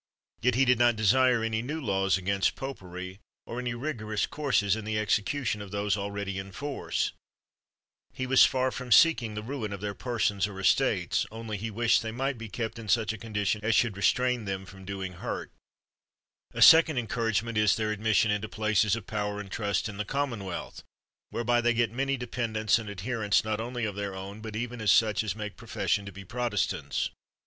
Yet 0.41 0.55
he 0.55 0.65
did 0.65 0.79
not 0.79 0.95
desire 0.95 1.43
any 1.43 1.61
new 1.61 1.79
laws 1.79 2.17
against 2.17 2.55
popery, 2.55 3.19
or 3.45 3.59
any 3.59 3.75
rig 3.75 3.99
orous 3.99 4.27
courses 4.27 4.75
in 4.75 4.83
the 4.83 4.97
execution 4.97 5.61
of 5.61 5.69
those 5.69 5.95
already 5.95 6.39
m 6.39 6.51
force 6.51 7.11
he 8.11 8.25
was 8.25 8.43
far 8.43 8.71
from 8.71 8.91
seeking 8.91 9.35
the 9.35 9.43
rum 9.43 9.71
of 9.71 9.79
their 9.79 9.93
persons 9.93 10.47
or 10.47 10.59
estates, 10.59 11.27
only 11.29 11.55
he 11.55 11.69
wished 11.69 12.01
they 12.01 12.11
might 12.11 12.39
be 12.39 12.49
kept 12.49 12.79
in 12.79 12.89
such 12.89 13.13
a 13.13 13.17
condition 13.19 13.63
as 13.63 13.75
should 13.75 13.95
restrain 13.95 14.45
them 14.45 14.65
from 14.65 14.85
doing 14.85 15.13
hurt. 15.21 15.51
55 16.51 16.51
THE 16.51 16.55
WORLD'S 16.57 16.65
FAMOUS 16.65 16.65
ORATIONS 16.65 16.65
A 16.65 16.69
second 16.71 16.97
encouragement 16.97 17.57
is, 17.59 17.75
their 17.75 17.91
admission 17.91 18.31
into 18.31 18.49
places 18.49 18.95
of 18.95 19.05
power 19.05 19.39
and 19.39 19.51
trust 19.51 19.87
in 19.87 19.97
the 19.97 20.03
Common 20.03 20.43
wealth, 20.43 20.81
whereby 21.29 21.61
they 21.61 21.75
get 21.75 21.91
many 21.91 22.17
dependents 22.17 22.79
and 22.79 22.89
adherents, 22.89 23.43
not 23.43 23.61
only 23.61 23.85
of 23.85 23.93
their 23.93 24.15
own, 24.15 24.41
but 24.41 24.55
even 24.55 24.81
of 24.81 24.89
such 24.89 25.23
as 25.23 25.35
make 25.35 25.55
profession 25.55 26.07
to 26.07 26.11
be 26.11 26.25
Protestants. 26.25 27.11